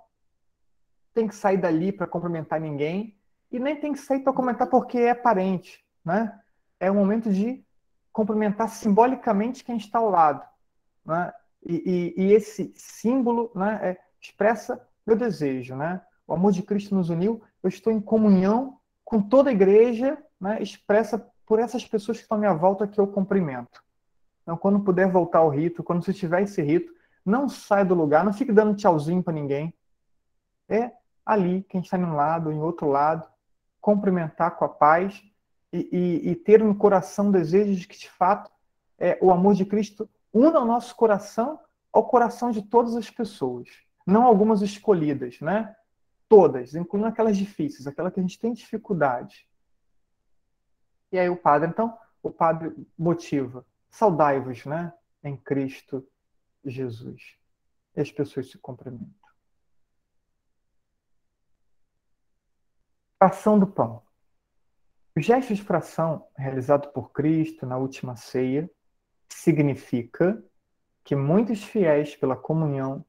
[1.12, 3.14] tem que sair dali para cumprimentar ninguém
[3.52, 6.40] e nem tem que sair para comentar porque é parente, né?
[6.80, 7.62] É o momento de
[8.10, 10.42] cumprimentar simbolicamente quem está ao lado,
[11.04, 11.30] né?
[11.62, 16.00] E, e, e esse símbolo, né, é, expressa meu desejo, né?
[16.26, 17.42] O amor de Cristo nos uniu.
[17.62, 22.36] Eu estou em comunhão com toda a igreja, né, expressa por essas pessoas que estão
[22.36, 23.82] à minha volta que eu cumprimento.
[24.42, 26.92] Então, quando puder voltar ao rito, quando você tiver esse rito,
[27.24, 29.72] não saia do lugar, não fique dando tchauzinho para ninguém.
[30.68, 30.92] É
[31.24, 33.26] ali, quem está em um lado, em outro lado,
[33.80, 35.22] cumprimentar com a paz
[35.72, 38.50] e, e, e ter no coração desejo de que, de fato,
[38.98, 41.58] é, o amor de Cristo una o nosso coração
[41.92, 43.68] ao coração de todas as pessoas,
[44.08, 45.76] não algumas escolhidas, né?
[46.28, 49.46] Todas, incluindo aquelas difíceis, aquelas que a gente tem dificuldade.
[51.12, 54.92] E aí o padre, então, o padre motiva, saudai-vos, né,
[55.22, 56.06] em Cristo
[56.64, 57.36] Jesus.
[57.94, 59.14] E as pessoas se cumprimentam.
[63.18, 64.02] Fração do pão.
[65.16, 68.70] O gesto de fração realizado por Cristo na última ceia
[69.28, 70.42] significa
[71.04, 73.04] que muitos fiéis, pela comunhão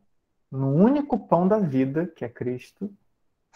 [0.51, 2.91] no único pão da vida, que é Cristo,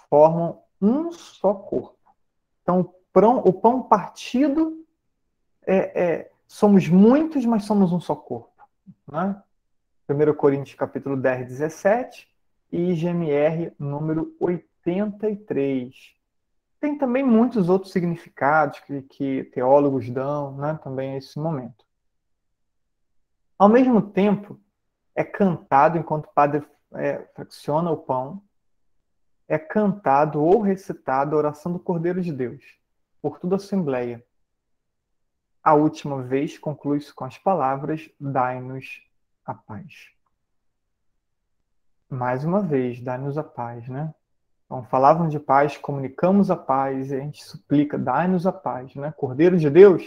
[0.09, 1.97] formam um só corpo.
[2.61, 2.93] Então,
[3.45, 4.85] o pão, partido
[5.65, 8.51] é, é, somos muitos, mas somos um só corpo.
[9.11, 9.41] Né?
[10.09, 12.27] 1 Coríntios capítulo 10, 17
[12.71, 16.15] e IGMR número 83.
[16.79, 21.85] Tem também muitos outros significados que, que teólogos dão né, também a esse momento.
[23.57, 24.59] Ao mesmo tempo,
[25.15, 28.41] é cantado enquanto o padre é, fracciona o pão,
[29.47, 32.63] é cantado ou recitado a oração do Cordeiro de Deus,
[33.21, 34.23] por toda a Assembleia.
[35.63, 39.01] A última vez conclui-se com as palavras: Dai-nos
[39.45, 40.11] a paz.
[42.09, 44.13] Mais uma vez, dai-nos a paz, né?
[44.65, 49.11] Então, falavam de paz, comunicamos a paz, e a gente suplica, dai-nos a paz, né?
[49.15, 50.03] Cordeiro de Deus,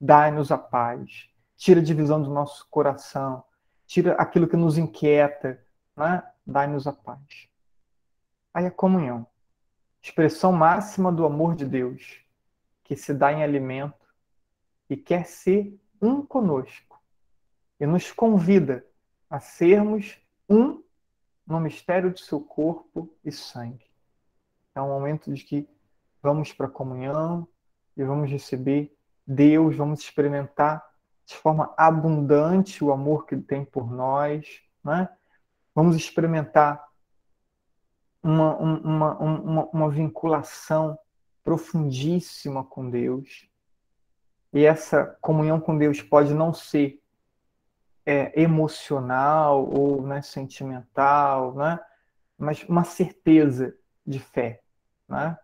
[0.00, 1.28] dai-nos a paz.
[1.56, 3.44] Tira a divisão do nosso coração,
[3.86, 5.60] tira aquilo que nos inquieta,
[5.96, 6.22] né?
[6.46, 7.48] Dai-nos a paz.
[8.52, 9.26] Aí a comunhão,
[10.02, 12.20] expressão máxima do amor de Deus,
[12.82, 14.06] que se dá em alimento
[14.88, 17.02] e quer ser um conosco
[17.80, 18.86] e nos convida
[19.28, 20.82] a sermos um
[21.46, 23.84] no mistério de seu corpo e sangue.
[24.74, 25.68] É um momento de que
[26.22, 27.46] vamos para a comunhão
[27.96, 30.84] e vamos receber Deus, vamos experimentar
[31.24, 35.08] de forma abundante o amor que Ele tem por nós, né?
[35.74, 36.82] Vamos experimentar
[38.22, 40.98] uma, uma, uma, uma vinculação
[41.42, 43.48] profundíssima com Deus.
[44.52, 47.02] E essa comunhão com Deus pode não ser
[48.06, 51.78] é, emocional ou né, sentimental, né?
[52.38, 54.62] mas uma certeza de fé.
[55.08, 55.36] Né?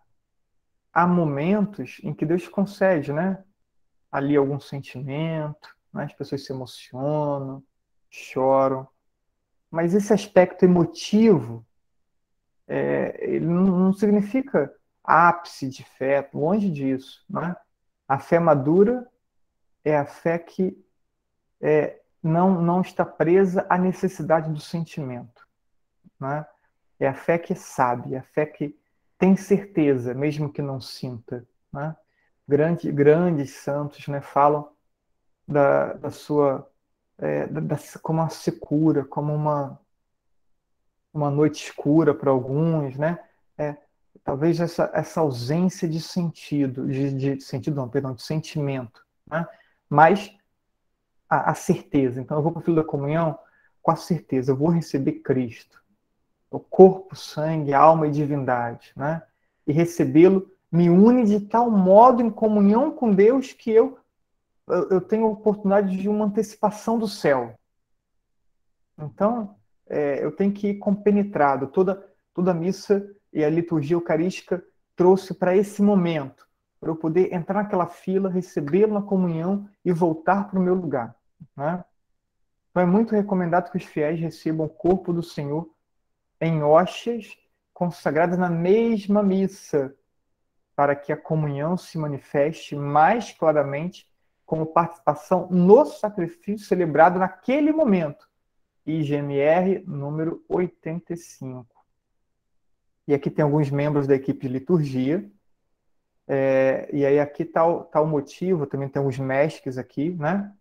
[0.93, 3.43] Há momentos em que Deus concede, né?
[4.11, 6.03] Ali algum sentimento, né?
[6.03, 7.63] as pessoas se emocionam,
[8.09, 8.87] choram,
[9.71, 11.65] mas esse aspecto emotivo
[12.67, 17.25] é, ele não significa ápice de fé, longe disso.
[17.29, 17.55] Né?
[18.07, 19.07] A fé madura
[19.83, 20.77] é a fé que
[21.59, 25.47] é, não, não está presa à necessidade do sentimento.
[26.19, 26.45] Né?
[26.99, 28.77] É a fé que sabe, é a fé que
[29.17, 31.45] tem certeza, mesmo que não sinta.
[31.71, 31.95] Né?
[32.47, 34.71] Grande, grandes santos né, falam
[35.47, 36.70] da, da sua.
[37.21, 37.47] É,
[38.01, 39.79] como uma secura, como uma,
[41.13, 43.19] uma noite escura para alguns, né?
[43.57, 43.77] É,
[44.23, 49.47] talvez essa, essa ausência de sentido, de, de sentido não, perdão, de sentimento, né?
[49.87, 50.35] Mas
[51.29, 52.19] a, a certeza.
[52.19, 53.37] Então eu vou para o filho da comunhão
[53.81, 55.81] com a certeza, eu vou receber Cristo
[56.51, 59.23] o corpo, sangue, alma e divindade, né?
[59.65, 63.97] E recebê-lo me une de tal modo em comunhão com Deus que eu,
[64.89, 67.55] eu tenho a oportunidade de uma antecipação do céu.
[68.97, 69.55] Então,
[69.87, 71.67] é, eu tenho que ir compenetrado.
[71.67, 74.63] Toda, toda a missa e a liturgia eucarística
[74.95, 76.47] trouxe para esse momento,
[76.79, 81.15] para eu poder entrar naquela fila, recebê-lo na comunhão e voltar para o meu lugar.
[81.55, 81.83] Né?
[82.69, 85.69] Então, é muito recomendado que os fiéis recebam o corpo do Senhor
[86.39, 87.37] em hóstias
[87.73, 89.93] consagradas na mesma missa,
[90.75, 94.10] para que a comunhão se manifeste mais claramente
[94.51, 98.27] como participação no sacrifício celebrado naquele momento.
[98.85, 101.65] IGMR número 85.
[103.07, 105.31] E aqui tem alguns membros da equipe de liturgia.
[106.27, 110.53] É, e aí aqui está o, tá o motivo, também tem os mestres aqui, né?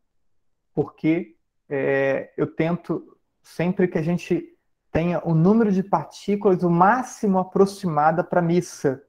[0.73, 1.37] Porque
[1.69, 4.57] é, eu tento sempre que a gente
[4.93, 9.03] tenha o número de partículas o máximo aproximada para a missa,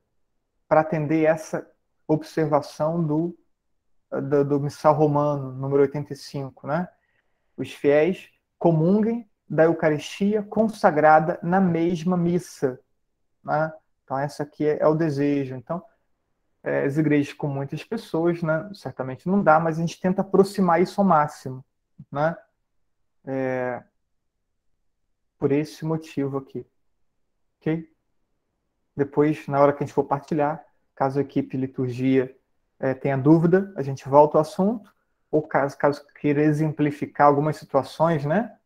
[0.67, 1.69] para atender essa
[2.07, 3.37] observação do,
[4.19, 6.87] do, do missal romano, número 85, né?
[7.55, 12.79] Os fiéis comunguem da Eucaristia consagrada na mesma missa,
[13.43, 13.71] né?
[14.03, 15.55] Então, essa aqui é, é o desejo.
[15.55, 15.81] Então,
[16.63, 18.69] é, as igrejas com muitas pessoas, né?
[18.73, 21.63] Certamente não dá, mas a gente tenta aproximar isso ao máximo,
[22.11, 22.35] né?
[23.25, 23.83] É,
[25.37, 26.65] por esse motivo aqui.
[27.59, 27.89] Ok?
[28.95, 32.35] Depois, na hora que a gente for partilhar, caso a equipe liturgia
[32.81, 34.91] é, tenha dúvida, a gente volta ao assunto,
[35.29, 38.57] ou caso, caso queira exemplificar algumas situações, né?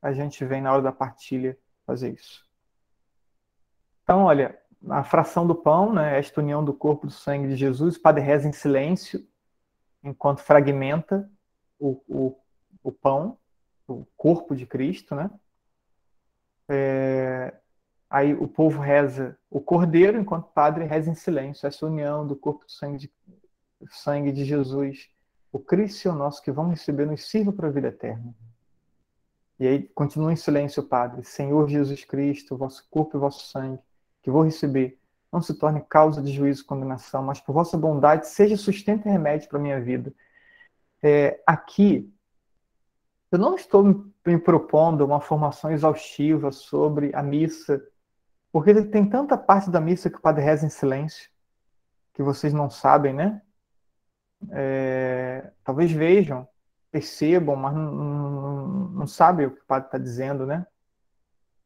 [0.00, 2.48] A gente vem na hora da partilha fazer isso.
[4.02, 7.96] Então, olha, a fração do pão, né, esta união do corpo do sangue de Jesus,
[7.96, 9.24] o padre reza em silêncio,
[10.02, 11.30] enquanto fragmenta
[11.78, 12.36] o, o,
[12.82, 13.36] o pão,
[13.86, 15.30] o corpo de Cristo, né?
[16.68, 17.54] É,
[18.08, 22.34] aí o povo reza o cordeiro, enquanto o padre reza em silêncio, essa união do
[22.34, 23.12] corpo do sangue de,
[23.90, 25.10] sangue de Jesus,
[25.52, 28.34] o Cristo o nosso que vamos receber, nos sirva para a vida eterna.
[29.60, 33.78] E aí continua em silêncio o padre, Senhor Jesus Cristo, vosso corpo e vosso sangue,
[34.22, 34.98] que vou receber,
[35.32, 39.10] não se torne causa de juízo e condenação, mas por vossa bondade seja sustento e
[39.10, 40.12] remédio para a minha vida.
[41.02, 42.12] É, aqui,
[43.30, 43.82] eu não estou
[44.26, 47.82] me propondo uma formação exaustiva sobre a missa,
[48.50, 51.30] porque tem tanta parte da missa que o padre reza em silêncio,
[52.12, 53.40] que vocês não sabem, né?
[54.50, 56.46] É, talvez vejam,
[56.90, 60.66] percebam, mas não, não, não sabem o que o padre está dizendo, né?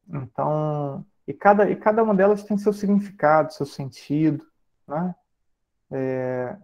[0.09, 4.45] Então, e cada, e cada uma delas tem seu significado, seu sentido,
[4.87, 5.13] né?
[5.91, 6.57] É,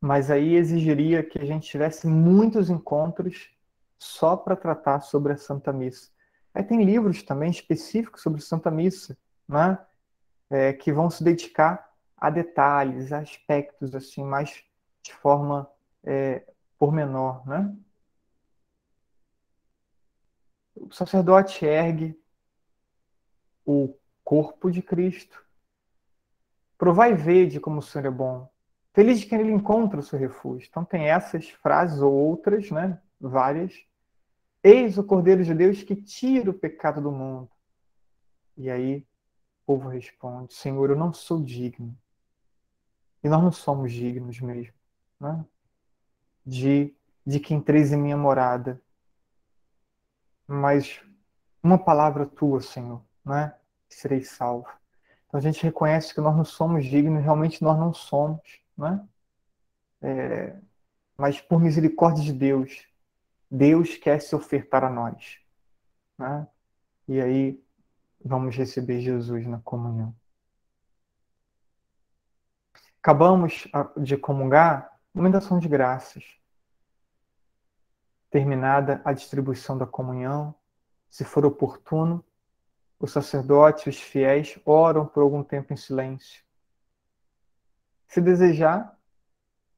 [0.00, 3.50] mas aí exigiria que a gente tivesse muitos encontros
[3.98, 6.10] só para tratar sobre a Santa Missa.
[6.52, 9.16] Aí tem livros também específicos sobre Santa Missa,
[9.48, 9.78] né?
[10.50, 14.64] É, que vão se dedicar a detalhes, a aspectos assim mais
[15.02, 15.70] de forma
[16.02, 16.44] é,
[16.78, 17.74] pormenor, né?
[20.76, 22.18] O sacerdote ergue
[23.64, 25.44] o corpo de Cristo.
[26.76, 28.50] Provai e vede como o Senhor é bom.
[28.92, 30.66] Feliz de quem ele encontra o seu refúgio.
[30.68, 33.00] Então tem essas frases ou outras, né?
[33.20, 33.74] Várias.
[34.62, 37.50] Eis o Cordeiro de Deus que tira o pecado do mundo.
[38.56, 41.96] E aí o povo responde: Senhor, eu não sou digno.
[43.24, 44.74] E nós não somos dignos mesmo,
[45.18, 45.44] né?
[46.46, 46.94] De,
[47.26, 48.80] de que entreis em minha morada.
[50.46, 51.02] Mas
[51.62, 53.54] uma palavra tua, Senhor, né?
[53.88, 54.68] Serei salvo.
[55.26, 59.06] Então a gente reconhece que nós não somos dignos, realmente nós não somos né?
[60.02, 60.56] É,
[61.16, 62.86] mas por misericórdia de Deus,
[63.50, 65.38] Deus quer se ofertar a nós.
[66.18, 66.46] Né?
[67.08, 67.62] E aí
[68.22, 70.14] vamos receber Jesus na comunhão.
[73.04, 76.24] Acabamos de comungar, uma ação de graças.
[78.30, 80.54] Terminada a distribuição da comunhão,
[81.10, 82.24] se for oportuno,
[82.98, 86.42] o sacerdote e os fiéis oram por algum tempo em silêncio.
[88.06, 88.98] Se desejar,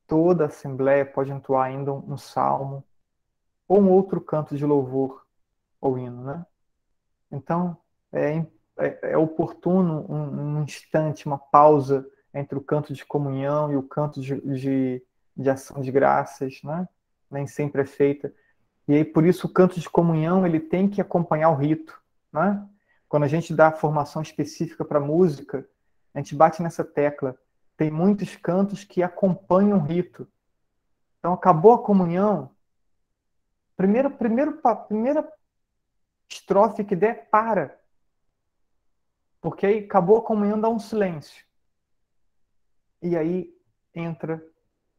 [0.06, 2.84] toda a Assembleia pode entoar ainda um salmo
[3.66, 5.26] ou um outro canto de louvor
[5.80, 6.46] ou hino, né?
[7.32, 7.76] Então,
[8.12, 8.38] é,
[8.78, 12.08] é, é oportuno um, um, instante, uma pausa
[12.38, 15.02] entre o canto de comunhão e o canto de, de,
[15.36, 16.88] de ação de graças, né?
[17.30, 18.32] Nem sempre é feita.
[18.86, 22.00] E aí, por isso, o canto de comunhão ele tem que acompanhar o rito,
[22.32, 22.64] né?
[23.08, 25.66] Quando a gente dá formação específica para música,
[26.14, 27.36] a gente bate nessa tecla
[27.76, 30.26] tem muitos cantos que acompanham o rito.
[31.18, 32.50] Então, acabou a comunhão,
[33.76, 35.30] primeiro, primeiro, primeira
[36.28, 37.78] estrofe que der, para.
[39.40, 41.45] Porque aí acabou a comunhão, dá um silêncio.
[43.06, 43.54] E aí
[43.94, 44.44] entra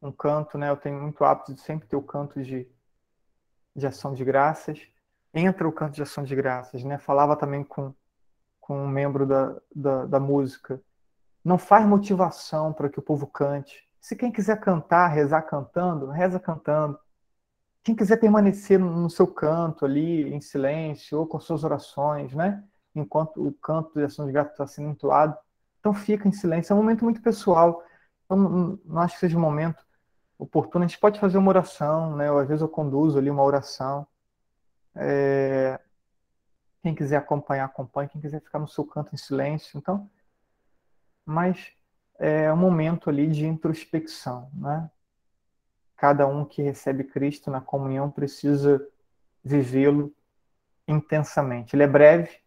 [0.02, 0.70] um canto, né?
[0.70, 2.66] Eu tenho muito hábito de sempre ter o canto de,
[3.76, 4.80] de ação de graças.
[5.34, 6.98] Entra o canto de ação de graças, né?
[6.98, 7.94] Falava também com,
[8.62, 10.82] com um membro da, da, da música.
[11.44, 13.86] Não faz motivação para que o povo cante.
[14.00, 16.98] Se quem quiser cantar, rezar cantando, reza cantando.
[17.84, 22.64] Quem quiser permanecer no seu canto ali, em silêncio, ou com suas orações, né?
[22.96, 25.38] Enquanto o canto de ação de graças está sendo entoado,
[25.78, 26.72] então fica em silêncio.
[26.72, 27.84] É um momento muito pessoal.
[28.28, 29.84] Então, não, não acho que seja um momento
[30.38, 30.84] oportuno.
[30.84, 32.30] A gente pode fazer uma oração, né?
[32.32, 34.06] Ou às vezes eu conduzo ali uma oração.
[34.94, 35.80] É...
[36.84, 38.10] Quem quiser acompanhar, acompanhe.
[38.10, 39.78] Quem quiser ficar no seu canto em silêncio.
[39.78, 40.10] Então,
[41.26, 41.72] mas
[42.20, 44.90] é um momento ali de introspecção, né?
[45.96, 48.86] Cada um que recebe Cristo na comunhão precisa
[49.44, 50.14] vivê-lo
[50.88, 51.76] intensamente.
[51.76, 52.40] Ele é breve,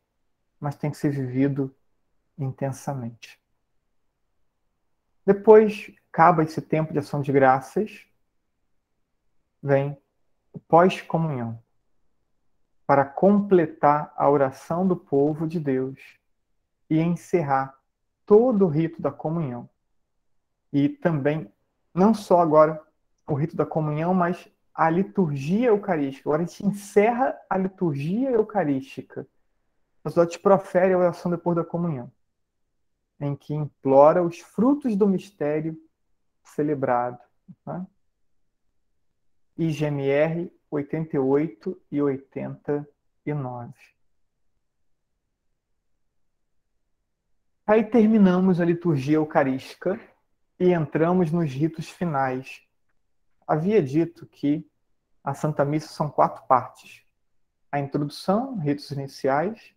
[0.61, 1.75] mas tem que ser vivido
[2.39, 3.40] intensamente.
[5.25, 8.07] Depois acaba esse tempo de ação de graças,
[9.63, 9.97] vem
[10.53, 11.63] o pós-comunhão,
[12.87, 16.01] para completar a oração do povo de Deus
[16.89, 17.79] e encerrar
[18.27, 19.69] todo o rito da comunhão.
[20.73, 21.53] E também,
[21.95, 22.83] não só agora
[23.27, 26.29] o rito da comunhão, mas a liturgia eucarística.
[26.29, 29.27] Agora a gente encerra a liturgia eucarística.
[30.03, 32.11] O sacerdote profere a oração depois da comunhão
[33.21, 35.77] em que implora os frutos do mistério
[36.43, 37.19] celebrado.
[37.67, 37.87] Né?
[39.59, 43.75] IGMR 88 e 89.
[47.67, 50.01] Aí terminamos a liturgia eucarística
[50.59, 52.63] e entramos nos ritos finais.
[53.47, 54.67] Havia dito que
[55.23, 57.03] a Santa Missa são quatro partes:
[57.71, 59.75] a introdução, ritos iniciais,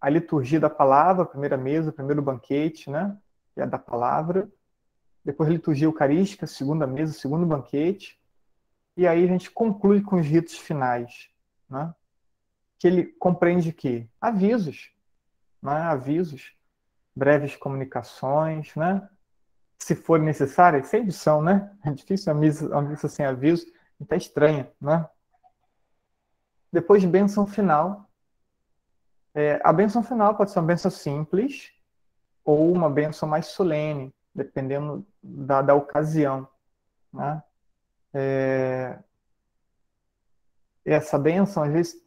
[0.00, 3.16] a liturgia da palavra, a primeira mesa, o primeiro banquete, né?
[3.54, 4.48] Que é da palavra.
[5.24, 8.18] Depois a liturgia eucarística, segunda mesa, segundo banquete.
[8.96, 11.28] E aí a gente conclui com os ritos finais,
[11.68, 11.94] né?
[12.78, 14.92] Que ele compreende que avisos,
[15.60, 15.72] né?
[15.72, 16.56] Avisos,
[17.14, 19.08] breves comunicações, né?
[19.78, 21.72] Se for necessário, sem edição, né?
[21.84, 23.66] É difícil a missa, a missa sem aviso,
[24.00, 25.08] está estranha, né?
[26.72, 28.07] Depois bênção final,
[29.38, 31.70] é, a benção final pode ser uma benção simples
[32.44, 36.48] ou uma benção mais solene, dependendo da, da ocasião.
[37.12, 37.40] Né?
[38.12, 38.98] É,
[40.84, 42.02] essa benção, às vezes,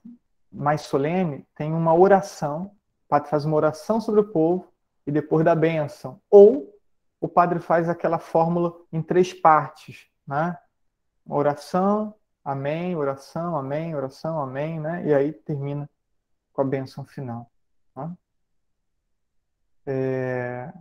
[0.51, 2.75] mais solene, tem uma oração.
[3.05, 4.67] O padre faz uma oração sobre o povo
[5.07, 6.19] e depois da benção.
[6.29, 6.77] Ou
[7.21, 10.57] o padre faz aquela fórmula em três partes, né?
[11.25, 12.13] Oração,
[12.43, 15.07] amém, oração, amém, oração, amém, né?
[15.07, 15.89] E aí termina
[16.61, 17.51] com a benção final.
[17.93, 18.15] Tá?
[19.85, 20.71] É...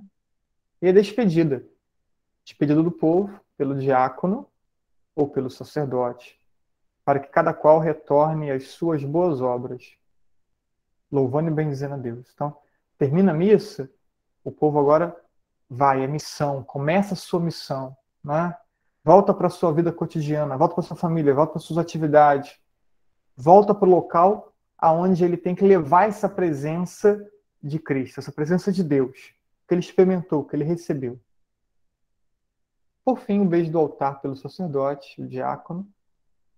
[0.83, 1.65] E a despedida.
[2.45, 4.47] Despedida do povo pelo diácono
[5.15, 6.39] ou pelo sacerdote,
[7.05, 9.97] para que cada qual retorne às suas boas obras,
[11.11, 12.31] louvando e bendizendo a Deus.
[12.33, 12.57] Então,
[12.97, 13.91] termina a missa,
[14.43, 15.15] o povo agora
[15.69, 18.57] vai, é missão, começa a sua missão, né?
[19.05, 22.59] volta para a sua vida cotidiana, volta para sua família, volta para suas atividades,
[23.37, 24.50] volta para o local
[24.81, 27.21] aonde ele tem que levar essa presença
[27.63, 29.35] de Cristo, essa presença de Deus,
[29.69, 31.21] que ele experimentou, que ele recebeu.
[33.05, 35.87] Por fim, o um beijo do altar pelo sacerdote, o diácono,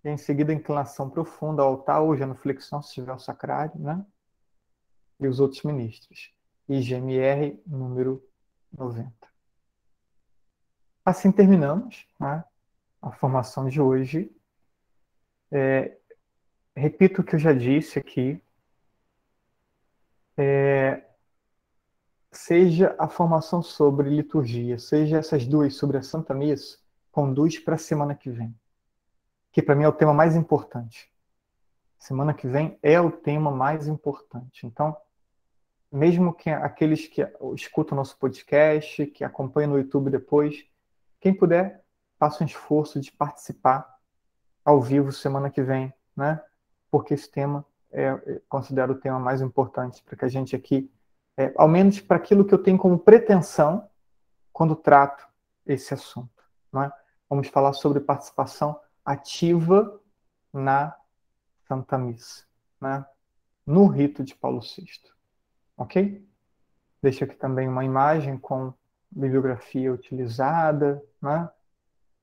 [0.03, 4.05] e em seguida a inclinação profunda ao altar, ou genuflexão, se tiver o sacrário, né?
[5.19, 6.33] E os outros ministros.
[6.67, 8.23] IGMR número
[8.71, 9.11] 90.
[11.05, 12.43] Assim terminamos né,
[13.01, 14.31] a formação de hoje.
[15.51, 15.97] É,
[16.75, 18.41] repito o que eu já disse aqui,
[20.37, 21.03] é,
[22.31, 26.77] seja a formação sobre liturgia, seja essas duas sobre a Santa Missa,
[27.11, 28.55] conduz para a semana que vem,
[29.51, 31.11] que para mim é o tema mais importante.
[31.99, 34.65] Semana que vem é o tema mais importante.
[34.65, 34.97] Então,
[35.91, 40.65] mesmo que aqueles que escutam nosso podcast, que acompanham no YouTube depois,
[41.21, 41.83] quem puder,
[42.17, 43.87] faça um esforço de participar
[44.65, 46.41] ao vivo semana que vem, né?
[46.93, 50.93] Porque esse tema é, é considero o tema mais importante para que a gente aqui,
[51.35, 53.89] é, ao menos para aquilo que eu tenho como pretensão
[54.51, 55.27] quando trato
[55.65, 56.29] esse assunto.
[56.75, 56.91] É?
[57.27, 59.99] Vamos falar sobre participação ativa
[60.53, 60.95] na
[61.67, 62.45] Santa Missa,
[62.79, 63.03] né?
[63.65, 64.85] no rito de Paulo VI.
[65.75, 66.23] Ok?
[67.01, 68.71] Deixo aqui também uma imagem com
[69.09, 71.49] bibliografia utilizada, né?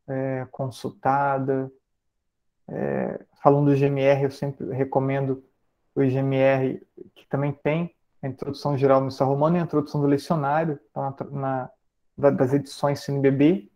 [0.06, 1.72] É, consultada,
[2.70, 5.44] é, falando do GMR, eu sempre recomendo
[5.94, 6.80] o IGMR,
[7.14, 11.70] que também tem a introdução geral missa romana e a introdução do lecionário, tá na,
[12.16, 13.70] na das edições CNBB.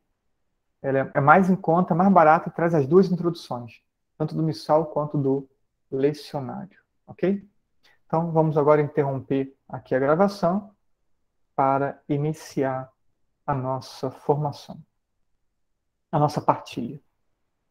[0.82, 3.80] Ela é mais em conta, mais barata traz as duas introduções,
[4.18, 5.48] tanto do missal quanto do
[5.90, 7.42] lecionário, ok?
[8.06, 10.70] Então, vamos agora interromper aqui a gravação
[11.56, 12.92] para iniciar
[13.46, 14.78] a nossa formação,
[16.12, 17.00] a nossa partilha.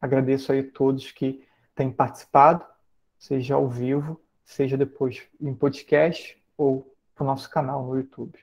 [0.04, 1.42] Agradeço aí a todos que
[1.74, 2.62] têm participado,
[3.18, 8.38] seja ao vivo, seja depois em podcast ou para o nosso canal no YouTube.